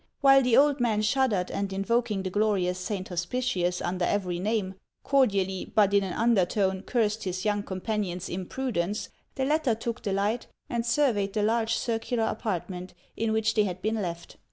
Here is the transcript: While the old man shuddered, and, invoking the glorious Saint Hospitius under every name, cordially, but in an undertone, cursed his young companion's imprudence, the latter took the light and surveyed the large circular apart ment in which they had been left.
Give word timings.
While 0.21 0.41
the 0.41 0.57
old 0.57 0.79
man 0.79 1.03
shuddered, 1.03 1.51
and, 1.51 1.71
invoking 1.71 2.23
the 2.23 2.31
glorious 2.31 2.79
Saint 2.79 3.09
Hospitius 3.09 3.83
under 3.85 4.03
every 4.03 4.39
name, 4.39 4.73
cordially, 5.03 5.71
but 5.75 5.93
in 5.93 6.03
an 6.03 6.13
undertone, 6.13 6.81
cursed 6.81 7.25
his 7.25 7.45
young 7.45 7.61
companion's 7.61 8.27
imprudence, 8.27 9.09
the 9.35 9.45
latter 9.45 9.75
took 9.75 10.01
the 10.01 10.11
light 10.13 10.47
and 10.67 10.87
surveyed 10.87 11.33
the 11.33 11.43
large 11.43 11.75
circular 11.75 12.23
apart 12.23 12.67
ment 12.67 12.95
in 13.15 13.31
which 13.31 13.53
they 13.53 13.65
had 13.65 13.79
been 13.83 14.01
left. 14.01 14.37